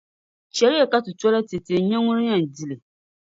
chɛliya 0.55 0.85
ka 0.91 0.97
ti 1.05 1.11
tola 1.19 1.39
tɛte 1.49 1.73
n-nya 1.79 1.97
ŋun 2.05 2.19
yɛn 2.27 2.41
di 2.53 2.63
li. 2.69 2.77